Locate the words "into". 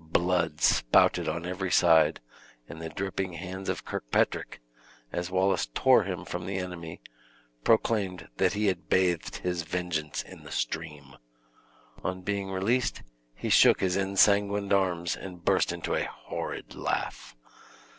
15.72-15.94